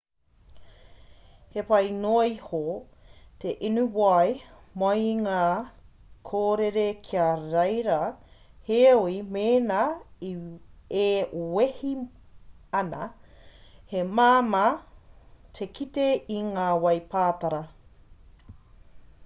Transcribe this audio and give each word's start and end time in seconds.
he 1.53 1.61
pai 1.69 1.87
noa 2.03 2.21
iho 2.35 2.61
te 3.41 3.49
inu 3.67 3.83
wai 3.97 4.29
mai 4.83 5.01
i 5.07 5.11
ngā 5.25 5.41
kōrere 6.29 6.85
ki 7.09 7.25
reira 7.51 7.97
heoi 8.69 9.19
mēnā 9.35 9.83
e 11.01 11.05
wehi 11.59 11.93
ana 12.81 13.03
he 13.93 14.01
māmā 14.21 14.63
te 15.59 15.69
kite 15.77 16.09
i 16.39 16.41
ngā 16.49 16.65
wai 16.87 16.97
pātara 17.15 17.61